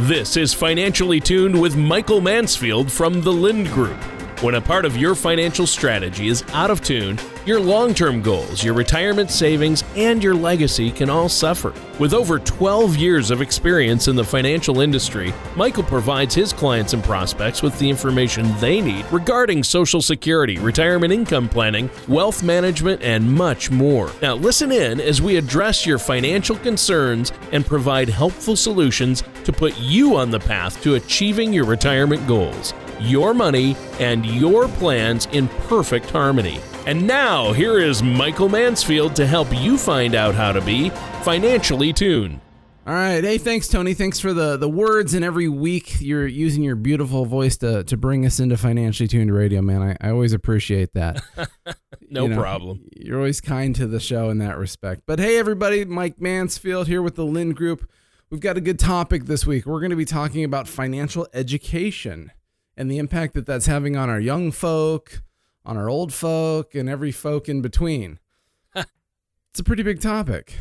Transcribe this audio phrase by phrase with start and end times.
[0.00, 3.96] This is Financially Tuned with Michael Mansfield from the Lind Group.
[4.42, 8.62] When a part of your financial strategy is out of tune, your long term goals,
[8.62, 11.72] your retirement savings, and your legacy can all suffer.
[11.98, 17.02] With over 12 years of experience in the financial industry, Michael provides his clients and
[17.02, 23.32] prospects with the information they need regarding Social Security, retirement income planning, wealth management, and
[23.32, 24.10] much more.
[24.20, 29.76] Now, listen in as we address your financial concerns and provide helpful solutions to put
[29.78, 35.48] you on the path to achieving your retirement goals your money, and your plans in
[35.48, 36.60] perfect harmony.
[36.86, 40.90] And now, here is Michael Mansfield to help you find out how to be
[41.22, 42.40] financially tuned.
[42.86, 43.24] All right.
[43.24, 43.94] Hey, thanks, Tony.
[43.94, 45.12] Thanks for the, the words.
[45.14, 49.34] And every week you're using your beautiful voice to, to bring us into Financially Tuned
[49.34, 49.82] Radio, man.
[49.82, 51.20] I, I always appreciate that.
[52.08, 52.88] no you know, problem.
[52.94, 55.02] You're always kind to the show in that respect.
[55.04, 57.90] But hey, everybody, Mike Mansfield here with the Lind Group.
[58.28, 59.66] We've got a good topic this week.
[59.66, 62.32] We're going to be talking about financial education
[62.76, 65.22] and the impact that that's having on our young folk,
[65.64, 68.18] on our old folk, and every folk in between.
[68.74, 70.54] it's a pretty big topic,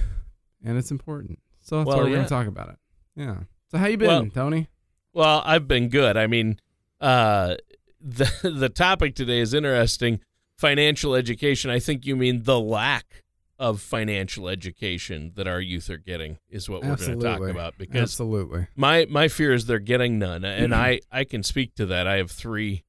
[0.63, 1.39] and it's important.
[1.61, 2.15] So that's well, why we're yeah.
[2.17, 2.75] going to talk about it.
[3.15, 3.37] Yeah.
[3.71, 4.69] So how you been, well, Tony?
[5.13, 6.17] Well, I've been good.
[6.17, 6.59] I mean,
[7.01, 7.55] uh,
[7.99, 10.19] the the topic today is interesting.
[10.55, 11.71] Financial education.
[11.71, 13.23] I think you mean the lack
[13.57, 17.77] of financial education that our youth are getting is what we're going to talk about
[17.77, 18.67] because absolutely.
[18.75, 20.81] my my fear is they're getting none and mm-hmm.
[20.81, 22.05] I I can speak to that.
[22.05, 22.83] I have three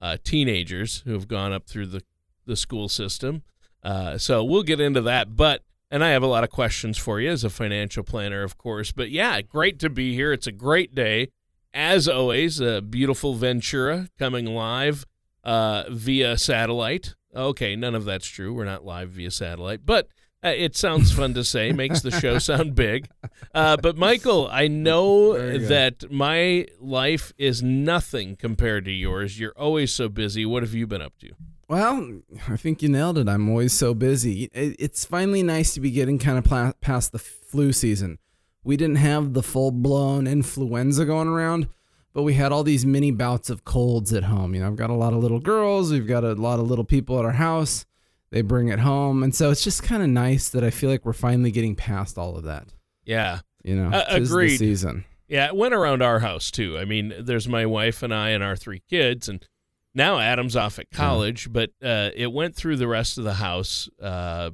[0.00, 2.02] uh, teenagers who have gone up through the
[2.46, 3.42] the school system.
[3.82, 7.20] Uh, so we'll get into that but and I have a lot of questions for
[7.20, 10.32] you as a financial planner of course but yeah great to be here.
[10.32, 11.28] It's a great day.
[11.72, 15.06] As always a beautiful Ventura coming live
[15.42, 18.52] uh, via satellite Okay, none of that's true.
[18.54, 20.08] We're not live via satellite, but
[20.44, 21.72] uh, it sounds fun to say.
[21.72, 23.08] Makes the show sound big.
[23.54, 29.40] Uh, but Michael, I know that my life is nothing compared to yours.
[29.40, 30.44] You're always so busy.
[30.44, 31.30] What have you been up to?
[31.66, 33.28] Well, I think you nailed it.
[33.28, 34.50] I'm always so busy.
[34.52, 38.18] It's finally nice to be getting kind of past the flu season.
[38.62, 41.68] We didn't have the full blown influenza going around
[42.14, 44.54] but we had all these mini bouts of colds at home.
[44.54, 46.84] You know, I've got a lot of little girls, we've got a lot of little
[46.84, 47.84] people at our house.
[48.30, 51.04] They bring it home, and so it's just kind of nice that I feel like
[51.04, 52.66] we're finally getting past all of that.
[53.04, 54.56] Yeah, you know, uh, agreed.
[54.56, 55.04] season.
[55.28, 56.76] Yeah, it went around our house too.
[56.76, 59.46] I mean, there's my wife and I and our three kids, and
[59.94, 61.52] now Adam's off at college, yeah.
[61.52, 63.88] but uh, it went through the rest of the house.
[64.02, 64.50] Uh,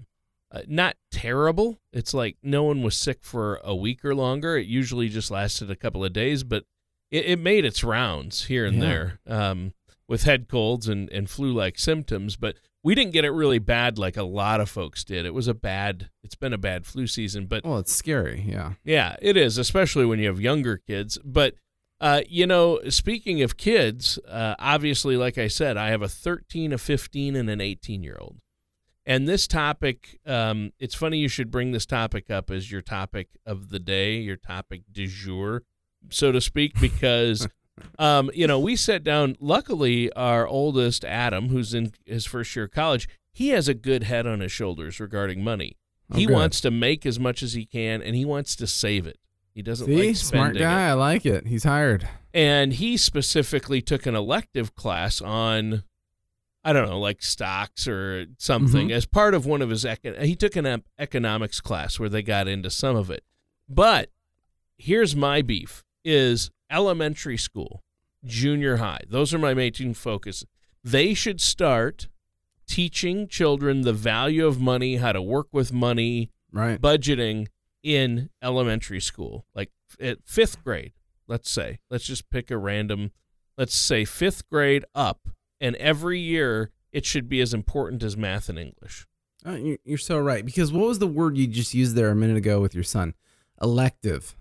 [0.53, 1.79] uh, not terrible.
[1.93, 4.59] It's like no one was sick for a week or longer.
[4.59, 6.65] It usually just lasted a couple of days, but
[7.11, 8.81] it, it made its rounds here and yeah.
[8.81, 9.73] there um,
[10.09, 13.99] with head colds and, and flu like symptoms, but we didn't get it really bad
[13.99, 15.27] like a lot of folks did.
[15.27, 17.65] It was a bad, it's been a bad flu season, but.
[17.65, 18.45] Well, it's scary.
[18.47, 18.75] Yeah.
[18.85, 21.19] Yeah, it is, especially when you have younger kids.
[21.23, 21.55] But,
[22.01, 26.73] uh, you know, speaking of kids, uh, obviously, like I said, I have a 13,
[26.73, 28.39] a 15, and an 18 year old.
[29.05, 33.29] And this topic, um, it's funny you should bring this topic up as your topic
[33.45, 35.65] of the day, your topic du jour
[36.09, 37.47] so to speak, because
[37.99, 39.37] um, you know we sat down.
[39.41, 44.05] Luckily, our oldest Adam, who's in his first year of college, he has a good
[44.05, 45.77] head on his shoulders regarding money.
[46.13, 49.07] Oh, he wants to make as much as he can, and he wants to save
[49.07, 49.19] it.
[49.55, 50.09] He doesn't See?
[50.09, 50.87] like smart guy.
[50.87, 50.91] It.
[50.91, 51.47] I like it.
[51.47, 55.85] He's hired, and he specifically took an elective class on.
[56.63, 58.97] I don't know, like stocks or something, mm-hmm.
[58.97, 59.85] as part of one of his.
[59.85, 63.25] Econ- he took an economics class where they got into some of it.
[63.67, 64.11] But
[64.77, 67.83] here's my beef is elementary school,
[68.25, 69.01] junior high.
[69.09, 70.45] Those are my main focus.
[70.83, 72.09] They should start
[72.67, 76.81] teaching children the value of money, how to work with money, right.
[76.81, 77.49] budgeting
[77.83, 80.93] in elementary school, like at fifth grade,
[81.27, 81.79] let's say.
[81.91, 83.11] Let's just pick a random,
[83.59, 85.29] let's say fifth grade up,
[85.61, 89.07] and every year it should be as important as math and English.
[89.45, 90.45] Oh, you're so right.
[90.45, 93.15] Because what was the word you just used there a minute ago with your son?
[93.61, 94.37] Elective.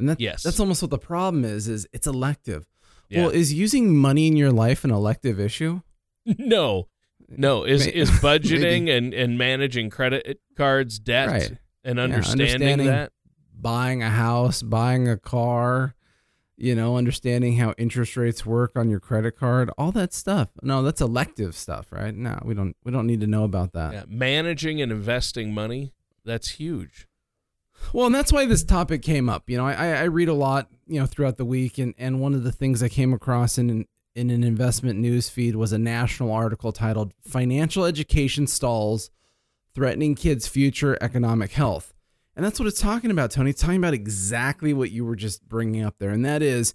[0.00, 0.42] And that, yes.
[0.42, 2.66] that's almost what the problem is, is it's elective.
[3.08, 3.22] Yeah.
[3.22, 5.82] Well, is using money in your life an elective issue?
[6.38, 6.88] No.
[7.28, 7.64] No.
[7.64, 11.58] Is is budgeting and, and managing credit cards, debt, right.
[11.82, 13.12] and understanding, yeah, understanding that?
[13.58, 15.94] Buying a house, buying a car,
[16.56, 20.50] you know, understanding how interest rates work on your credit card, all that stuff.
[20.62, 22.14] No, that's elective stuff, right?
[22.14, 23.92] No, we don't we don't need to know about that.
[23.94, 25.94] Yeah, managing and investing money,
[26.24, 27.08] that's huge.
[27.92, 29.48] Well, and that's why this topic came up.
[29.48, 32.34] You know, I, I read a lot, you know, throughout the week, and, and one
[32.34, 33.86] of the things I came across in
[34.16, 39.10] in an investment news feed was a national article titled "Financial Education Stalls
[39.74, 41.94] Threatening Kids' Future Economic Health,"
[42.36, 43.50] And that's what it's talking about, Tony.
[43.50, 46.10] It's talking about exactly what you were just bringing up there.
[46.10, 46.74] And that is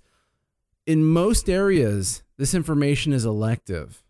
[0.86, 4.04] in most areas, this information is elective.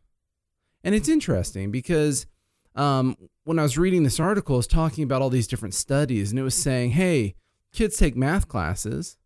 [0.84, 2.26] And it's interesting because
[2.76, 3.16] um,
[3.46, 6.44] when I was reading this article, it's talking about all these different studies, and it
[6.44, 7.36] was saying, hey,
[7.72, 9.18] kids take math classes.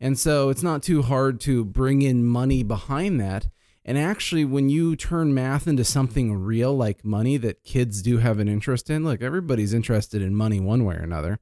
[0.00, 3.48] And so it's not too hard to bring in money behind that.
[3.84, 8.38] And actually, when you turn math into something real like money that kids do have
[8.38, 11.38] an interest in, look, everybody's interested in money one way or another,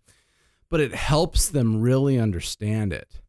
[0.68, 3.20] but it helps them really understand it.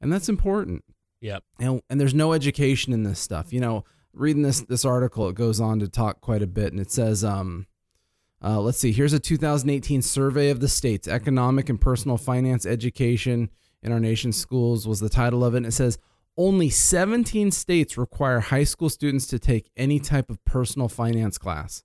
[0.00, 0.84] And that's important.
[1.20, 1.44] Yep.
[1.58, 3.52] And, and there's no education in this stuff.
[3.52, 6.80] You know, reading this this article, it goes on to talk quite a bit, and
[6.80, 7.66] it says, um,
[8.42, 13.50] uh, let's see, here's a 2018 survey of the states economic and personal finance education
[13.82, 15.58] in our nation's schools was the title of it.
[15.58, 15.98] And it says
[16.36, 21.82] only 17 states require high school students to take any type of personal finance class.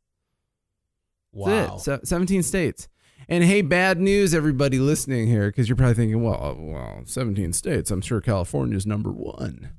[1.31, 1.77] Wow.
[1.77, 2.87] Se- 17 states.
[3.27, 7.53] And hey, bad news, everybody listening here, because you're probably thinking, well, uh, well, 17
[7.53, 7.89] states.
[7.89, 9.69] I'm sure California's number one.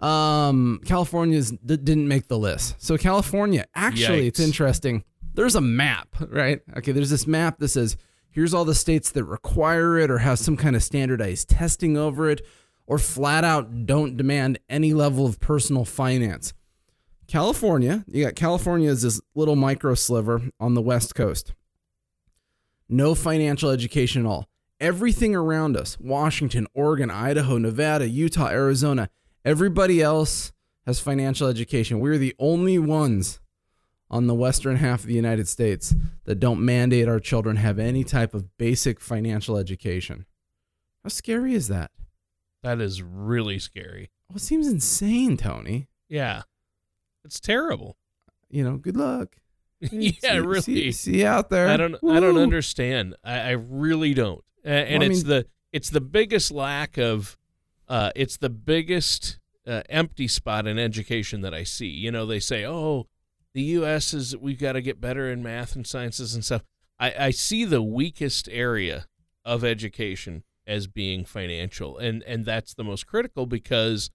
[0.00, 2.76] Um, California's d- didn't make the list.
[2.78, 5.04] So California, actually, it's interesting.
[5.36, 6.60] There's a map, right?
[6.76, 7.96] Okay, there's this map that says
[8.30, 12.28] here's all the states that require it or have some kind of standardized testing over
[12.28, 12.44] it,
[12.86, 16.52] or flat out don't demand any level of personal finance.
[17.26, 21.52] California, you got California is this little micro sliver on the west coast.
[22.88, 24.48] No financial education at all.
[24.78, 29.08] Everything around us Washington, Oregon, Idaho, Nevada, Utah, Arizona
[29.46, 30.52] everybody else
[30.84, 32.00] has financial education.
[32.00, 33.40] We're the only ones
[34.10, 35.94] on the western half of the United States
[36.24, 40.26] that don't mandate our children have any type of basic financial education.
[41.02, 41.90] How scary is that?
[42.62, 44.10] That is really scary.
[44.28, 45.88] Well, it seems insane, Tony.
[46.08, 46.42] Yeah.
[47.24, 47.96] It's terrible.
[48.48, 49.36] You know, good luck.
[49.80, 50.60] yeah, See- really.
[50.62, 51.68] See, see you out there.
[51.68, 53.14] I don't I don't understand.
[53.24, 54.42] I, I really don't.
[54.64, 57.36] And, Well, I it's mean- the it's the biggest lack of
[57.88, 61.88] uh it's the biggest uh, empty spot in education that I see.
[61.88, 63.08] You know, they say, "Oh,
[63.56, 66.62] the US is we've got to get better in math and sciences and stuff."
[67.00, 69.06] I I see the weakest area
[69.44, 71.96] of education as being financial.
[71.96, 74.10] And and that's the most critical because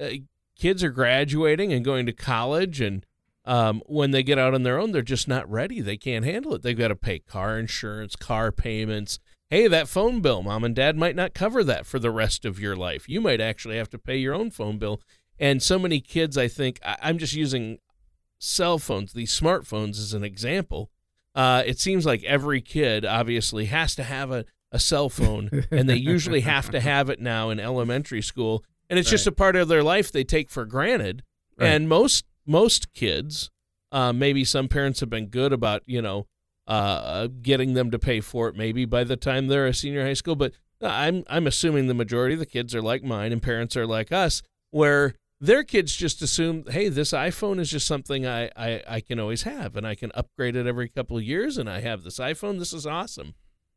[0.00, 0.10] uh,
[0.56, 3.04] kids are graduating and going to college and
[3.44, 5.80] um, when they get out on their own, they're just not ready.
[5.80, 6.62] They can't handle it.
[6.62, 9.18] They've got to pay car insurance, car payments.
[9.48, 12.60] Hey, that phone bill, mom and dad might not cover that for the rest of
[12.60, 13.08] your life.
[13.08, 15.00] You might actually have to pay your own phone bill.
[15.38, 17.78] And so many kids, I think, I- I'm just using
[18.38, 20.90] cell phones, these smartphones, as an example.
[21.34, 25.88] Uh, it seems like every kid obviously has to have a, a cell phone, and
[25.88, 28.64] they usually have to have it now in elementary school.
[28.90, 31.22] And it's just a part of their life they take for granted.
[31.58, 31.68] Right.
[31.68, 33.50] And most most kids,
[33.92, 36.26] uh, maybe some parents have been good about you know
[36.66, 38.56] uh, getting them to pay for it.
[38.56, 42.34] Maybe by the time they're a senior high school, but I'm I'm assuming the majority
[42.34, 46.20] of the kids are like mine, and parents are like us, where their kids just
[46.22, 49.94] assume, hey, this iPhone is just something I, I, I can always have, and I
[49.94, 52.58] can upgrade it every couple of years, and I have this iPhone.
[52.58, 53.34] This is awesome.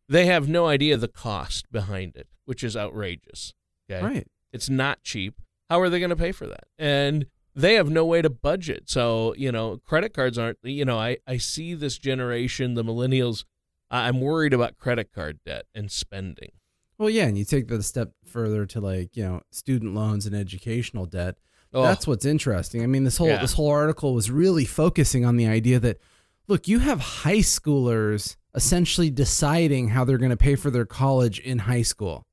[0.10, 3.54] They have no idea the cost behind it, which is outrageous.
[3.90, 4.28] Okay, Right.
[4.52, 5.40] it's not cheap.
[5.70, 6.66] How are they going to pay for that?
[6.80, 8.90] And they have no way to budget.
[8.90, 13.46] So, you know, credit cards aren't, you know, I, I see this generation, the millennials,
[13.90, 16.52] I'm worried about credit card debt and spending.
[16.98, 20.26] Well, yeah, and you take that a step further to like, you know, student loans
[20.26, 21.38] and educational debt.
[21.74, 22.84] Oh, That's what's interesting.
[22.84, 23.42] I mean, this whole Yeah.
[23.42, 26.00] this whole article was really focusing on the idea that
[26.48, 31.40] look, you have high schoolers essentially deciding how they're going to pay for their college
[31.40, 32.26] in high school.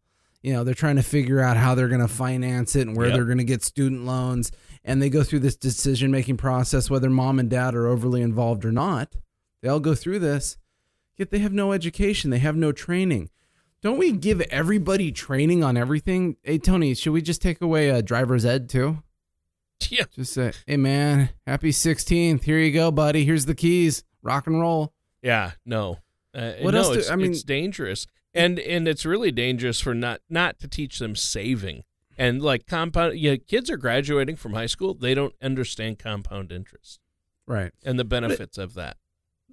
[0.42, 3.06] You know, they're trying to figure out how they're going to finance it and where
[3.08, 3.14] Yep.
[3.14, 4.50] they're going to get student loans
[4.84, 8.72] and they go through this decision-making process whether mom and dad are overly involved or
[8.72, 9.14] not.
[9.62, 10.56] They all go through this.
[11.16, 13.30] Yet they have no education, they have no training.
[13.82, 16.36] Don't we give everybody training on everything?
[16.42, 19.02] Hey Tony, should we just take away a driver's ed too?
[19.90, 20.04] yeah.
[20.14, 22.42] Just say, hey man, happy 16th.
[22.44, 23.24] Here you go, buddy.
[23.24, 24.04] Here's the keys.
[24.22, 24.92] Rock and roll.
[25.22, 25.98] Yeah, no.
[26.34, 28.06] Uh, What no, else do- it's, I mean- it's dangerous.
[28.34, 31.82] And and it's really dangerous for not not to teach them saving.
[32.18, 37.00] And like compound yeah, kids are graduating from high school, they don't understand compound interest
[37.46, 37.72] Right.
[37.84, 38.96] and the benefits of that.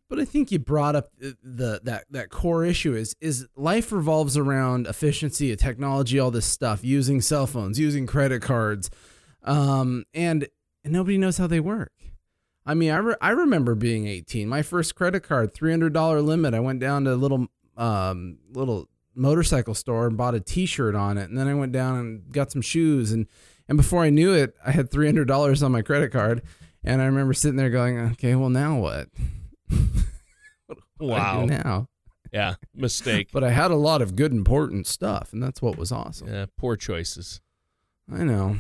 [0.10, 3.92] But I think you brought up the, the that that core issue is is life
[3.94, 8.90] revolves around efficiency, technology, all this stuff, using cell phones, using credit cards,
[9.46, 10.48] um, and,
[10.84, 11.94] and nobody knows how they work.
[12.66, 14.50] I mean, I, re- I remember being 18.
[14.50, 16.54] My first credit card, $300 limit.
[16.54, 17.48] I went down to a little
[17.78, 21.98] um little motorcycle store and bought a T-shirt on it, and then I went down
[22.00, 23.28] and got some shoes, and
[23.70, 26.42] and before I knew it, I had $300 on my credit card,
[26.84, 29.10] and I remember sitting there going, okay, well now what?
[29.70, 31.46] what do I do Wow.
[31.46, 31.88] now.
[32.32, 33.30] Yeah, mistake.
[33.34, 36.28] but I had a lot of good, important stuff, and that's what was awesome.
[36.28, 37.42] Yeah, poor choices.
[38.12, 38.58] I know.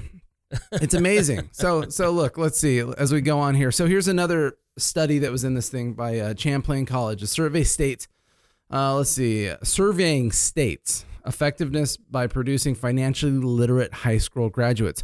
[0.74, 1.50] It's amazing.
[1.52, 3.72] so, so look, let's see as we go on here.
[3.72, 7.24] So here's another study that was in this thing by uh, Champlain College.
[7.24, 8.08] A survey states,
[8.72, 15.04] uh, let's see, surveying states effectiveness by producing financially literate high school graduates.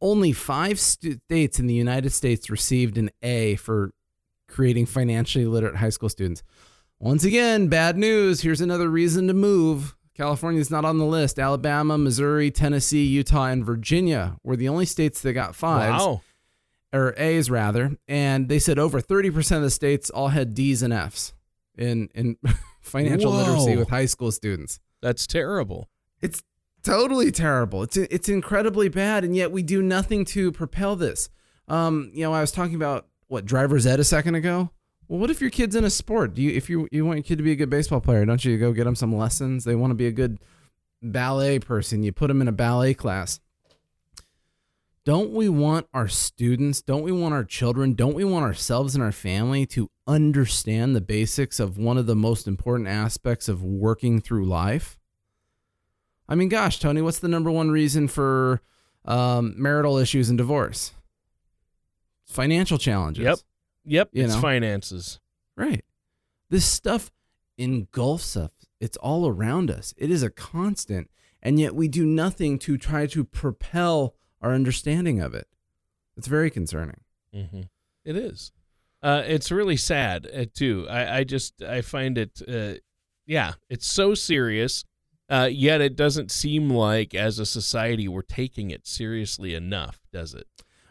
[0.00, 3.90] Only five states in the United States received an A for
[4.48, 6.42] creating financially literate high school students.
[7.00, 8.40] Once again, bad news.
[8.40, 9.94] Here's another reason to move.
[10.18, 11.38] California's not on the list.
[11.38, 16.04] Alabama, Missouri, Tennessee, Utah, and Virginia were the only states that got fives.
[16.04, 16.22] Wow.
[16.92, 17.96] Or A's rather.
[18.08, 21.34] And they said over 30% of the states all had D's and F's
[21.76, 22.36] in, in
[22.80, 23.38] financial Whoa.
[23.38, 24.80] literacy with high school students.
[25.00, 25.88] That's terrible.
[26.20, 26.42] It's
[26.82, 27.84] totally terrible.
[27.84, 31.30] It's it's incredibly bad, and yet we do nothing to propel this.
[31.68, 34.70] Um, you know, I was talking about what driver's ed a second ago.
[35.08, 36.34] Well, what if your kid's in a sport?
[36.34, 38.44] Do you if you you want your kid to be a good baseball player, don't
[38.44, 39.64] you go get them some lessons?
[39.64, 40.38] They want to be a good
[41.02, 42.02] ballet person.
[42.02, 43.40] You put them in a ballet class.
[45.04, 49.02] Don't we want our students, don't we want our children, don't we want ourselves and
[49.02, 54.20] our family to understand the basics of one of the most important aspects of working
[54.20, 54.98] through life?
[56.28, 58.60] I mean, gosh, Tony, what's the number one reason for
[59.06, 60.92] um, marital issues and divorce?
[62.26, 63.24] Financial challenges.
[63.24, 63.38] Yep.
[63.88, 64.10] Yep.
[64.12, 64.40] You it's know.
[64.40, 65.20] finances.
[65.56, 65.84] Right.
[66.50, 67.10] This stuff
[67.56, 68.50] engulfs us.
[68.80, 69.94] It's all around us.
[69.96, 71.10] It is a constant.
[71.42, 75.48] And yet we do nothing to try to propel our understanding of it.
[76.16, 77.00] It's very concerning.
[77.34, 77.62] Mm-hmm.
[78.04, 78.52] It is.
[79.02, 80.86] Uh, it's really sad uh, too.
[80.90, 82.42] I, I just I find it.
[82.46, 82.80] Uh,
[83.26, 84.84] yeah, it's so serious.
[85.30, 90.34] Uh, yet it doesn't seem like as a society we're taking it seriously enough, does
[90.34, 90.46] it?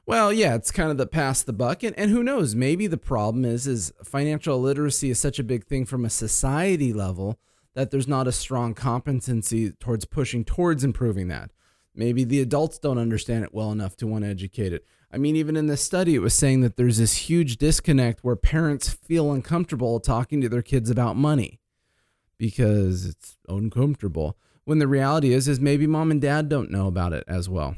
[0.07, 2.55] Well, yeah, it's kind of the pass the buck, and, and who knows?
[2.55, 6.93] Maybe the problem is is financial literacy is such a big thing from a society
[6.93, 7.37] level
[7.75, 11.51] that there's not a strong competency towards pushing towards improving that.
[11.93, 14.85] Maybe the adults don't understand it well enough to want to educate it.
[15.11, 18.37] I mean, even in this study, it was saying that there's this huge disconnect where
[18.37, 21.59] parents feel uncomfortable talking to their kids about money
[22.37, 24.37] because it's uncomfortable.
[24.63, 27.75] When the reality is, is maybe mom and dad don't know about it as well.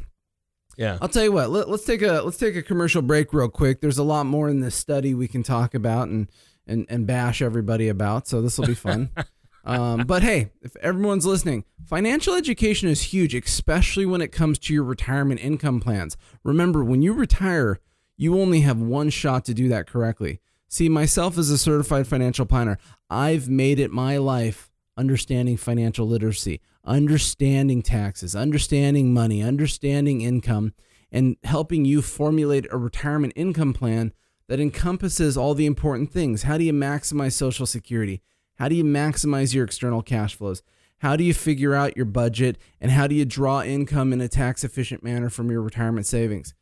[0.80, 0.98] Yeah.
[1.02, 1.50] I'll tell you what.
[1.50, 3.82] Let, us take a let's take a commercial break real quick.
[3.82, 6.32] There's a lot more in this study we can talk about and
[6.66, 8.30] and and bash everybody about.
[8.30, 9.10] So this will be fun.
[9.66, 14.74] um, but hey, if everyone's listening, financial education is huge, especially when it comes to
[14.74, 16.16] your retirement income plans.
[16.46, 17.82] Remember, when you retire,
[18.16, 20.40] you only have one shot to do that correctly.
[20.70, 22.78] See, myself as a certified financial planner,
[23.10, 30.74] I've made it my life understanding financial literacy, understanding taxes, understanding money, understanding income,
[31.12, 34.14] and helping you formulate a retirement income plan
[34.48, 36.44] that encompasses all the important things.
[36.44, 38.22] How do you maximize Social Security?
[38.56, 40.62] How do you maximize your external cash flows?
[41.00, 42.58] How do you figure out your budget?
[42.82, 46.54] And how do you draw income in a tax efficient manner from your retirement savings?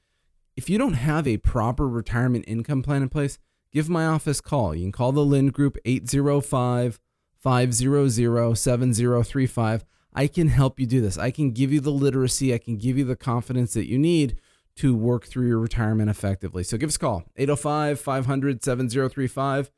[0.56, 3.40] If you don't have a proper retirement income plan in place,
[3.72, 4.76] give my office a call.
[4.76, 7.00] You can call the Lind Group 805
[7.40, 9.86] 500 7035.
[10.18, 11.16] I can help you do this.
[11.20, 14.40] I can give you the literacy, I can give you the confidence that you need
[14.78, 16.64] to work through your retirement effectively.
[16.64, 19.72] So give us a call 805 500 7035,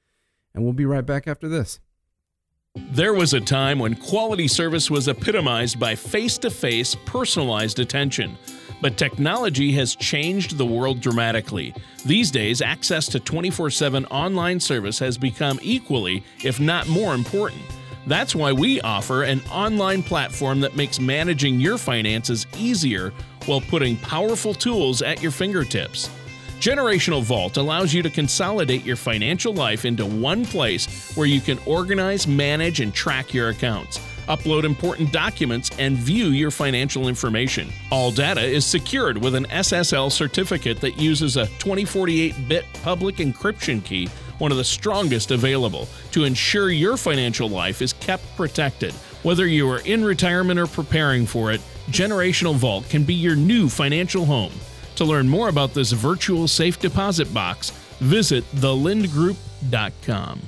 [0.54, 1.82] and we'll be right back after this.
[2.76, 8.38] There was a time when quality service was epitomized by face to face, personalized attention.
[8.82, 11.76] But technology has changed the world dramatically.
[12.06, 17.62] These days, access to 24 7 online service has become equally, if not more important.
[18.08, 23.14] That's why we offer an online platform that makes managing your finances easier
[23.46, 26.10] while putting powerful tools at your fingertips.
[26.60, 31.58] Generational Vault allows you to consolidate your financial life into one place where you can
[31.66, 37.70] organize, manage, and track your accounts, upload important documents, and view your financial information.
[37.92, 43.82] All data is secured with an SSL certificate that uses a 2048 bit public encryption
[43.82, 48.94] key, one of the strongest available, to ensure your financial life is kept protected.
[49.24, 53.70] Whether you are in retirement or preparing for it, Generational Vault can be your new
[53.70, 54.54] financial home.
[54.96, 57.70] To learn more about this virtual safe deposit box,
[58.00, 60.42] visit thelindgroup.com.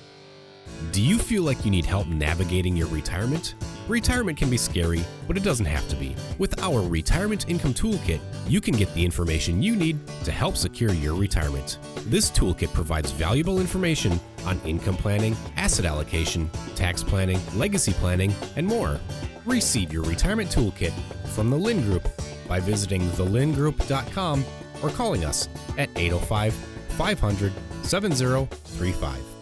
[0.92, 3.56] Do you feel like you need help navigating your retirement?
[3.92, 6.16] Retirement can be scary, but it doesn't have to be.
[6.38, 10.94] With our Retirement Income Toolkit, you can get the information you need to help secure
[10.94, 11.78] your retirement.
[12.06, 18.66] This toolkit provides valuable information on income planning, asset allocation, tax planning, legacy planning, and
[18.66, 18.98] more.
[19.46, 20.94] Receive your retirement toolkit
[21.36, 22.08] from the Lind Group
[22.48, 24.46] by visiting thelindgroup.com
[24.82, 26.54] or calling us at 805
[26.96, 27.52] 500
[27.84, 29.41] 7035.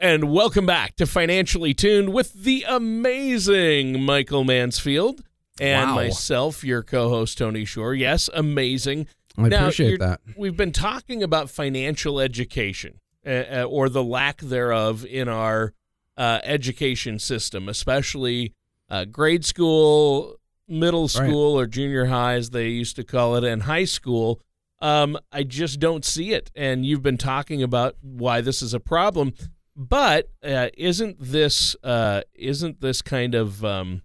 [0.00, 5.24] And welcome back to Financially Tuned with the amazing Michael Mansfield
[5.60, 5.96] and Wow.
[5.96, 7.94] myself, your co host, Tony Shore.
[7.94, 9.08] Yes, amazing.
[9.36, 10.20] I Now, appreciate that.
[10.36, 15.74] We've been talking about financial education uh, uh, or the lack thereof in our
[16.16, 18.54] uh, education system, especially
[18.88, 20.36] uh, grade school,
[20.68, 21.10] middle Right.
[21.10, 24.40] school, or junior high, as they used to call it, and high school.
[24.80, 26.52] Um, I just don't see it.
[26.54, 29.34] And you've been talking about why this is a problem.
[29.78, 34.02] But uh, isn't this uh, isn't this kind of um,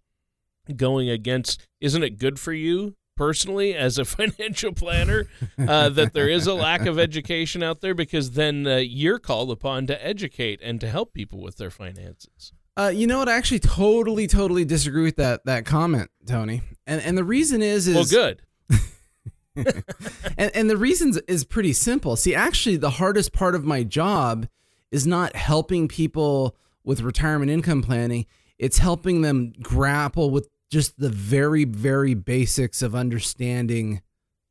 [0.75, 1.67] going against?
[1.81, 5.25] Isn't it good for you personally as a financial planner
[5.57, 7.95] uh, that there is a lack of education out there?
[7.95, 12.53] Because then uh, you're called upon to educate and to help people with their finances.
[12.77, 13.27] Uh, you know what?
[13.29, 16.61] I actually totally, totally disagree with that that comment, Tony.
[16.85, 18.41] And and the reason is is Well, good.
[20.37, 22.15] and, and the reasons is pretty simple.
[22.15, 24.47] See, actually, the hardest part of my job
[24.93, 28.27] is not helping people with retirement income planning.
[28.59, 34.03] It's helping them grapple with just the very, very basics of understanding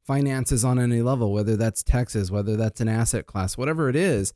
[0.05, 4.35] finances on any level, whether that's taxes, whether that's an asset class, whatever it is.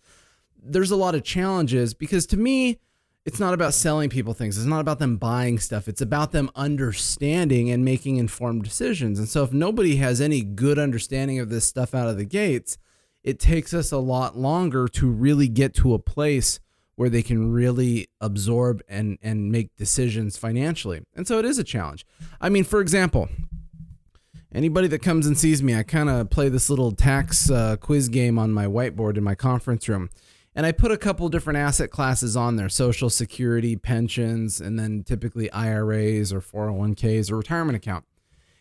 [0.62, 2.78] There's a lot of challenges because to me,
[3.24, 4.56] it's not about selling people things.
[4.56, 5.88] It's not about them buying stuff.
[5.88, 9.18] It's about them understanding and making informed decisions.
[9.18, 12.78] And so, if nobody has any good understanding of this stuff out of the gates,
[13.26, 16.60] it takes us a lot longer to really get to a place
[16.94, 21.02] where they can really absorb and, and make decisions financially.
[21.14, 22.06] And so, it is a challenge.
[22.40, 23.28] I mean, for example,
[24.54, 28.08] anybody that comes and sees me, I kind of play this little tax uh, quiz
[28.08, 30.08] game on my whiteboard in my conference room.
[30.54, 35.02] And I put a couple different asset classes on there Social Security, pensions, and then
[35.02, 38.06] typically IRAs or 401ks or retirement account.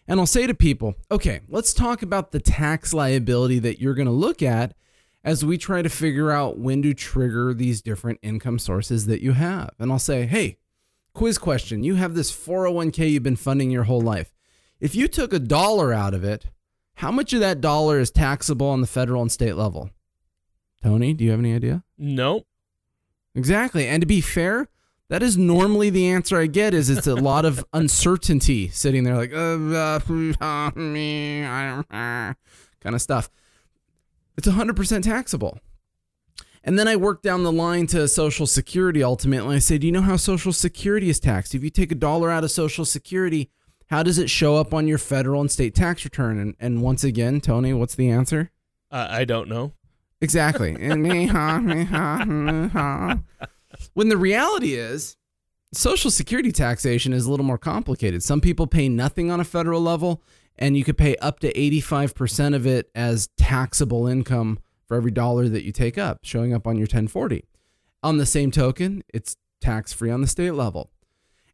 [0.08, 4.06] And I'll say to people, okay, let's talk about the tax liability that you're going
[4.08, 4.76] to look at
[5.24, 9.32] as we try to figure out when to trigger these different income sources that you
[9.34, 9.72] have.
[9.80, 10.58] And I'll say, hey,
[11.14, 11.84] quiz question.
[11.84, 14.32] You have this 401k you've been funding your whole life.
[14.80, 16.46] If you took a dollar out of it,
[16.96, 19.90] how much of that dollar is taxable on the federal and state level?
[20.84, 21.84] Tony, do you have any idea?
[21.98, 22.46] Nope.
[23.34, 23.88] Exactly.
[23.88, 24.68] And to be fair,
[25.10, 29.16] that is normally the answer I get is it's a lot of uncertainty sitting there
[29.16, 30.00] like uh,
[30.42, 33.30] uh, me, uh, kind of stuff.
[34.38, 35.60] It's 100% taxable.
[36.64, 39.58] And then I work down the line to Social Security ultimately.
[39.58, 41.54] I say, Do you know how Social Security is taxed?
[41.54, 43.52] If you take a dollar out of Social Security,
[43.92, 46.40] how does it show up on your federal and state tax return?
[46.40, 48.50] And, and once again, Tony, what's the answer?
[48.90, 49.74] Uh, I don't know.
[50.22, 50.76] Exactly.
[53.94, 55.18] When the reality is,
[55.74, 58.24] Social Security taxation is a little more complicated.
[58.24, 60.22] Some people pay nothing on a federal level,
[60.58, 65.50] and you could pay up to 85% of it as taxable income for every dollar
[65.50, 67.44] that you take up, showing up on your 1040.
[68.04, 70.92] On the same token, it's tax free on the state level.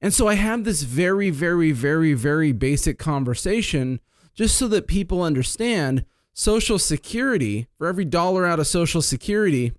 [0.01, 3.99] And so I have this very, very, very, very basic conversation
[4.33, 9.73] just so that people understand Social Security, for every dollar out of Social Security,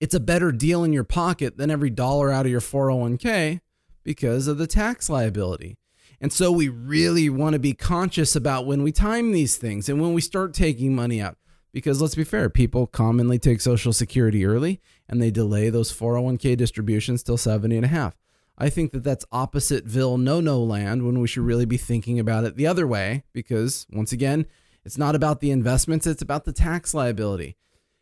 [0.00, 3.60] it's a better deal in your pocket than every dollar out of your 401k
[4.02, 5.76] because of the tax liability.
[6.20, 10.00] And so we really want to be conscious about when we time these things and
[10.00, 11.36] when we start taking money out.
[11.72, 16.56] Because let's be fair, people commonly take Social Security early and they delay those 401k
[16.56, 18.16] distributions till 70 and a half.
[18.58, 22.44] I think that that's oppositville no no land when we should really be thinking about
[22.44, 24.46] it the other way because once again,
[24.84, 27.56] it's not about the investments, it's about the tax liability.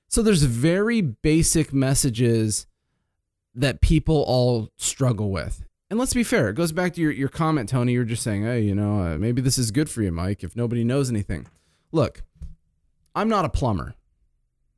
[0.09, 2.67] So there's very basic messages
[3.55, 5.65] that people all struggle with.
[5.91, 7.93] And let's be fair, it goes back to your, your comment, Tony.
[7.93, 10.55] You're just saying, hey, you know, uh, maybe this is good for you, Mike, if
[10.57, 11.47] nobody knows anything.
[11.93, 12.23] Look,
[13.15, 13.95] I'm not a plumber.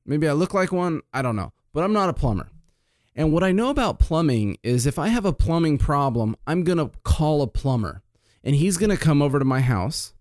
[0.06, 2.48] Maybe I look like one, I don't know, but I'm not a plumber.
[3.14, 6.78] And what I know about plumbing is if I have a plumbing problem, I'm going
[6.78, 8.02] to call a plumber
[8.42, 10.14] and he's going to come over to my house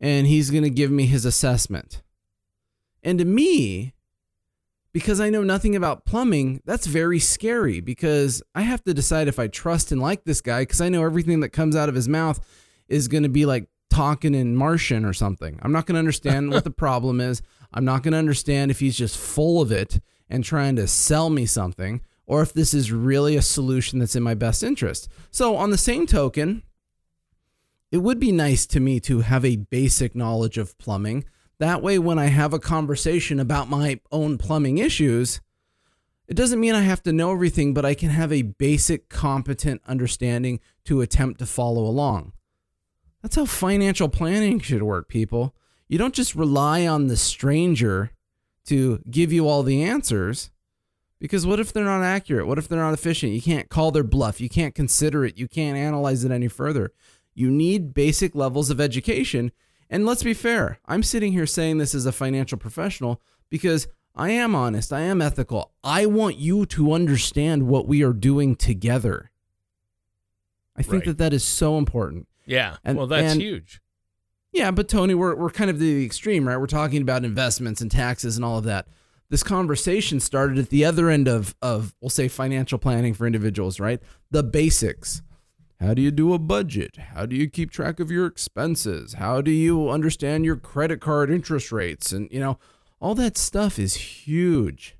[0.00, 2.02] and he's going to give me his assessment.
[3.02, 3.94] And to me,
[4.92, 9.38] because I know nothing about plumbing, that's very scary because I have to decide if
[9.38, 12.08] I trust and like this guy because I know everything that comes out of his
[12.08, 12.40] mouth
[12.88, 15.58] is going to be like talking in Martian or something.
[15.62, 17.42] I'm not going to understand what the problem is.
[17.72, 21.30] I'm not going to understand if he's just full of it and trying to sell
[21.30, 25.08] me something or if this is really a solution that's in my best interest.
[25.30, 26.62] So, on the same token,
[27.90, 31.24] it would be nice to me to have a basic knowledge of plumbing.
[31.58, 35.40] That way, when I have a conversation about my own plumbing issues,
[36.28, 39.82] it doesn't mean I have to know everything, but I can have a basic, competent
[39.86, 42.32] understanding to attempt to follow along.
[43.22, 45.56] That's how financial planning should work, people.
[45.88, 48.12] You don't just rely on the stranger
[48.66, 50.50] to give you all the answers,
[51.20, 52.46] Because what if they're not accurate?
[52.46, 53.32] What if they're not efficient?
[53.32, 54.40] You can't call their bluff.
[54.40, 55.38] You can't consider it.
[55.38, 56.92] You can't analyze it any further.
[57.34, 59.50] You need basic levels of education.
[59.90, 64.30] And let's be fair, I'm sitting here saying this as a financial professional because I
[64.30, 65.72] am honest, I am ethical.
[65.82, 69.30] I want you to understand what we are doing together.
[70.76, 71.04] I think Right.
[71.06, 72.28] that that is so important.
[72.46, 72.76] Yeah.
[72.84, 73.80] And- well, that's and- huge.
[74.52, 76.56] Yeah, but Tony, we're we're kind of the extreme, right?
[76.56, 78.88] We're talking about investments and taxes and all of that.
[79.28, 83.78] This conversation started at the other end of of we'll say financial planning for individuals,
[83.78, 84.00] right?
[84.30, 85.20] The basics.
[85.80, 86.96] How do you do a budget?
[87.14, 89.14] How do you keep track of your expenses?
[89.14, 92.10] How do you understand your credit card interest rates?
[92.12, 92.58] And you know,
[93.00, 94.96] all that stuff is huge.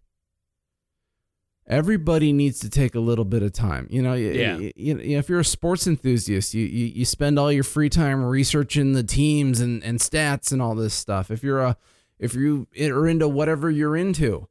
[1.67, 3.88] Everybody needs to take a little bit of time.
[3.91, 4.57] You know, Yeah.
[4.57, 7.91] y- you, know, if you're a sports enthusiast, you, you you spend all your free
[7.91, 11.31] time researching the teams and, and stats and all this stuff.
[11.31, 11.77] If you're a
[12.19, 14.49] if you are into whatever you're into,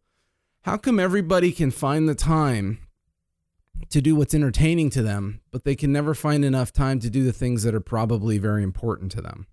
[0.61, 2.77] how come everybody can find the time
[3.89, 7.23] to do what's entertaining to them, but they can never find enough time to do
[7.23, 9.47] the things that are probably very important to them?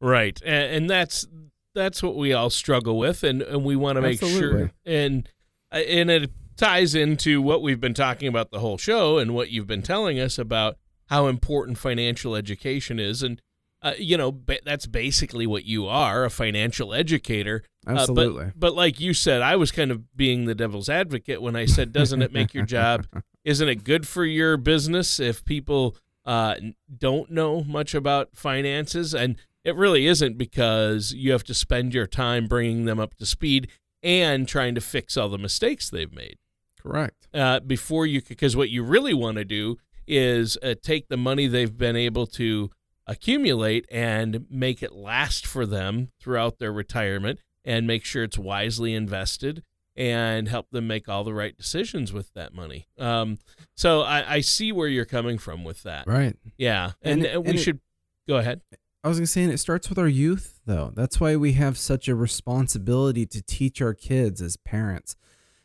[0.00, 0.40] Right.
[0.44, 1.26] And, and that's
[1.74, 5.28] that's what we all struggle with and, and we want to make sure and
[5.70, 9.50] uh, and it ties into what we've been talking about the whole show and what
[9.50, 13.42] you've been telling us about how important financial education is and
[13.82, 18.52] uh, you know ba- that's basically what you are a financial educator Uh, but- Absolutely.
[18.56, 21.92] but, like you said i was kind of being the devil's advocate when i said
[21.92, 23.06] doesn't it make your job
[23.44, 26.56] isn't it good for your business if people uh,
[26.98, 32.06] don't know much about finances and it really isn't because you have to spend your
[32.06, 33.68] time bringing them up to speed
[34.02, 36.36] and trying to fix all the mistakes they've made
[36.80, 37.28] Correct.
[37.34, 39.76] uh, before you because what you really want to do
[40.08, 42.70] is uh, take the money they've been able to
[43.06, 48.94] accumulate and make it last for them throughout their retirement and make sure it's wisely
[48.94, 49.62] invested
[49.96, 52.86] and help them make all the right decisions with that money.
[52.98, 53.38] Um,
[53.76, 56.06] so I, I see where you're coming from with that.
[56.06, 56.36] Right.
[56.58, 57.80] Yeah, and, And- and we and it- should
[58.28, 58.60] go ahead.
[59.04, 60.90] I was gonna say, and it starts with our youth, though.
[60.96, 65.14] That's why we have such a responsibility to teach our kids as parents,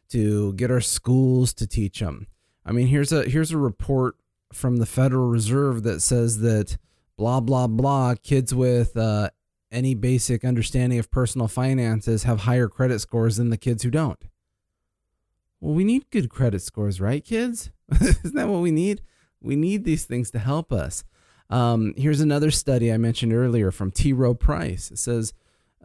[0.10, 2.28] to get our schools to teach them.
[2.64, 4.16] I mean, here's a here's a report
[4.54, 6.78] from the Federal Reserve that says that
[7.22, 9.30] blah blah blah kids with uh,
[9.72, 14.26] any basic understanding of personal finances have higher credit scores than the kids who don't.
[15.60, 17.70] Well, we need good credit scores, right, kids?
[18.02, 19.04] Isn't that what we need?
[19.40, 21.04] We need these things to help us.
[21.52, 24.14] Um, here's another study I mentioned earlier from T.
[24.14, 24.90] Rowe Price.
[24.90, 25.32] It says,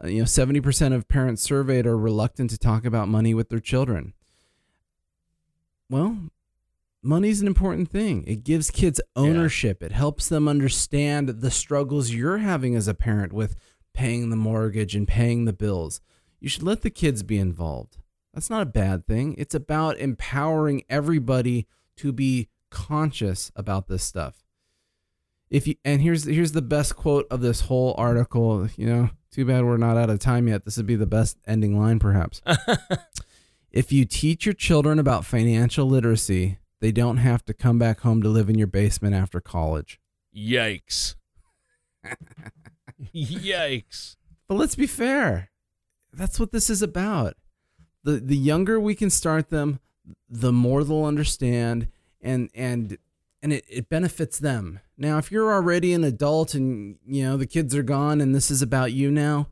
[0.03, 3.59] uh, you know, 70% of parents surveyed are reluctant to talk about money with their
[3.59, 4.13] children.
[5.87, 6.17] Well,
[7.01, 8.23] money's an important thing.
[8.27, 9.81] It gives kids ownership.
[9.83, 13.55] It helps them understand the struggles you're having as a parent with
[13.93, 16.01] paying the mortgage and paying the bills.
[16.39, 17.97] You should let the kids be involved.
[18.33, 19.35] That's not a bad thing.
[19.37, 24.43] It's about empowering everybody to be conscious about this stuff
[25.49, 29.45] if you and here's here's the best quote of this whole article you know too
[29.45, 32.41] bad we're not out of time yet this would be the best ending line perhaps
[33.71, 38.21] if you teach your children about financial literacy they don't have to come back home
[38.21, 39.99] to live in your basement after college.
[40.35, 41.15] Yikes!
[43.15, 44.15] Yikes!
[44.47, 45.49] but let's be fair.
[46.13, 47.35] That's what this is about.
[48.03, 49.79] The the younger we can start them
[50.29, 51.89] the more they'll understand
[52.21, 52.97] and and
[53.41, 54.79] and it, it benefits them.
[54.97, 58.49] Now if you're already an adult and you know the kids are gone and this
[58.49, 59.49] is about you now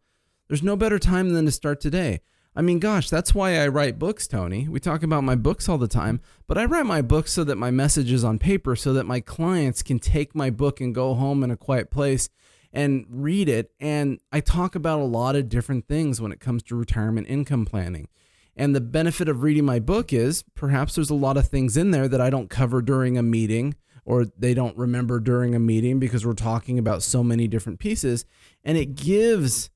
[0.48, 2.22] there's no better time than to start today
[2.56, 4.68] i mean gosh that's why i write books tony.
[4.68, 7.58] We talk about my books all the time but i write my books so that
[7.58, 11.14] my message is on paper so that my clients can take my book and go
[11.14, 12.30] home in a quiet place
[12.76, 13.72] and read it.
[13.80, 17.66] And i talk about a lot of different things when it comes to retirement income
[17.66, 18.10] planning.
[18.56, 21.92] And the benefit of reading my book is perhaps there's a lot of things in
[21.92, 26.00] there that I don't cover during a meeting or they don't remember during a meeting
[26.00, 28.24] because we're talking about so many different pieces.
[28.64, 29.72] And it gives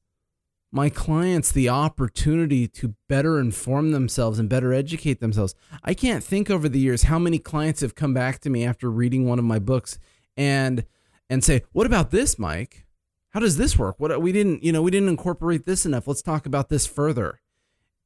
[0.71, 5.55] my clients the opportunity to better inform themselves and better educate themselves.
[5.83, 8.89] I can't think over the years how many clients have come back to me after
[8.89, 9.97] reading one of my books
[10.37, 10.85] and
[11.29, 12.85] and say, "What about this, Mike?
[13.31, 13.99] How does this work?
[13.99, 16.07] What we didn't, you know, we didn't incorporate this enough.
[16.07, 17.39] Let's talk about this further."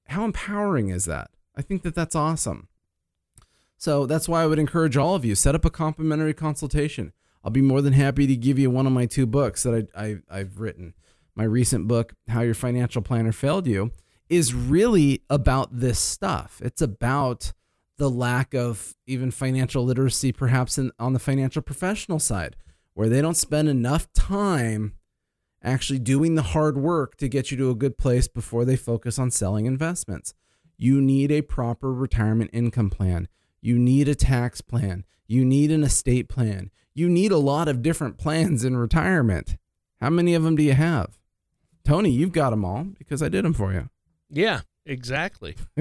[0.08, 1.32] how empowering is that?
[1.56, 2.67] I think that that's awesome.
[3.78, 7.12] So that's why I would encourage all of you set up a complimentary consultation.
[7.43, 10.04] I'll be more than happy to give you one of my two books that I,
[10.04, 10.93] I I've written.
[11.36, 13.91] My recent book, How Your Financial Planner Failed You,
[14.30, 16.62] is really about this stuff.
[16.63, 17.54] It's about
[17.98, 22.56] the lack of even financial literacy, perhaps in, on the financial professional side,
[22.93, 24.93] where they don't spend enough time
[25.63, 29.17] actually doing the hard work to get you to a good place before they focus
[29.17, 30.34] on selling investments.
[30.78, 33.28] You need a proper retirement income plan.
[33.62, 35.06] You need a tax plan.
[35.28, 36.69] You need an estate plan.
[36.93, 39.56] You need a lot of different plans in retirement.
[40.02, 41.17] How many of them do you have?
[41.86, 43.89] Tony, you've got them all because I did them for you.
[44.30, 45.56] Yeah, exactly.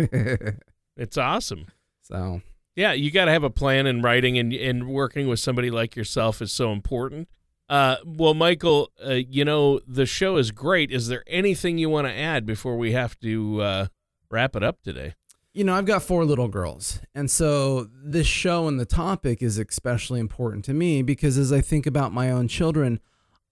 [0.96, 1.66] it's awesome.
[2.02, 2.42] So,
[2.74, 5.96] yeah, you got to have a plan in writing, and and working with somebody like
[5.96, 7.28] yourself is so important.
[7.68, 10.90] Uh, well, Michael, uh, you know the show is great.
[10.90, 13.86] Is there anything you want to add before we have to uh,
[14.30, 15.14] wrap it up today?
[15.54, 19.58] You know, I've got four little girls, and so this show and the topic is
[19.58, 23.00] especially important to me because as I think about my own children,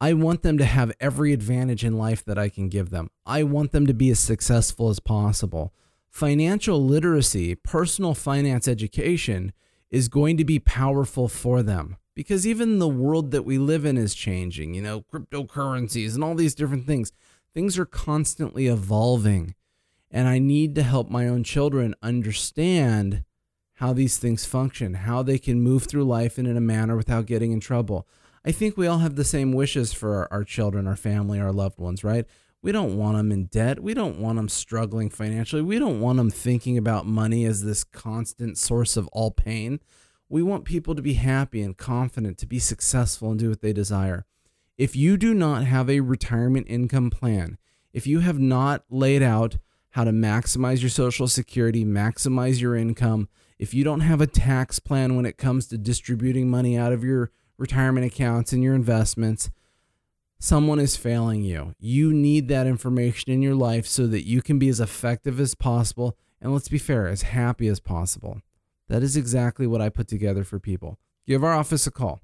[0.00, 3.10] I want them to have every advantage in life that I can give them.
[3.26, 5.74] I want them to be as successful as possible.
[6.08, 9.52] Financial literacy, personal finance education
[9.90, 13.98] is going to be powerful for them because even the world that we live in
[13.98, 17.12] is changing, you know, cryptocurrencies and all these different things.
[17.52, 19.54] Things are constantly evolving.
[20.10, 23.24] And I need to help my own children understand
[23.74, 27.52] how these things function, how they can move through life in a manner without getting
[27.52, 28.08] in trouble.
[28.44, 31.52] I think we all have the same wishes for our, our, children, our family, our
[31.52, 32.24] loved ones, right?
[32.62, 33.80] We don't want them in debt.
[33.80, 35.62] We don't want them struggling financially.
[35.62, 39.80] We don't want them thinking about money as this constant source of all pain.
[40.28, 43.72] We want people to be happy and confident, to be successful and do what they
[43.72, 44.26] desire.
[44.78, 47.58] If you do not have a retirement income plan,
[47.92, 49.58] if you have not laid out
[49.90, 54.78] how to maximize your social security, maximize your income, if you don't have a tax
[54.78, 59.50] plan when it comes to distributing money out of your retirement accounts and your investments,
[60.40, 61.74] someone is failing you.
[61.78, 65.54] You need that information in your life so that you can be as effective as
[65.54, 68.40] possible and let's be fair, as happy as possible.
[68.88, 70.98] That is exactly what I put together for people.
[71.26, 72.20] Give our office a call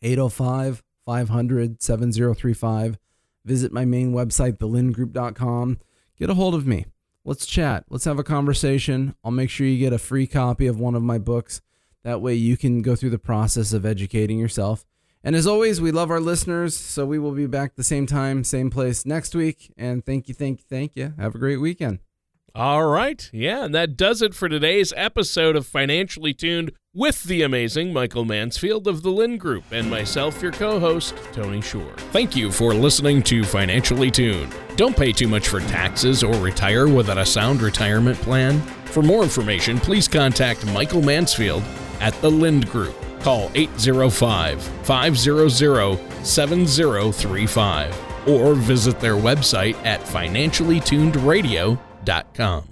[0.00, 2.98] 805 500 7035.
[3.44, 5.78] Visit my main website, thelindgroup.com.
[6.18, 6.86] Get a hold of me.
[7.24, 7.84] Let's chat.
[7.90, 9.16] Let's have a conversation.
[9.24, 11.60] I'll make sure you get a free copy of one of my books.
[12.04, 14.84] That way you can go through the process of educating yourself.
[15.24, 18.42] And as always, we love our listeners, so we will be back the same time,
[18.42, 19.72] same place next week.
[19.76, 21.14] And thank you, thank you, thank you.
[21.16, 22.00] Have a great weekend.
[22.54, 23.30] All right.
[23.32, 28.26] Yeah, and that does it for today's episode of Financially Tuned with the amazing Michael
[28.26, 31.94] Mansfield of the Lind Group and myself, your co host, Tony Shore.
[32.10, 34.54] Thank you for listening to Financially Tuned.
[34.76, 38.60] Don't pay too much for taxes or retire without a sound retirement plan.
[38.86, 41.62] For more information, please contact Michael Mansfield
[42.02, 42.94] at the Lind Group.
[43.20, 52.71] Call 805 500 7035 or visit their website at financiallytunedradio.com.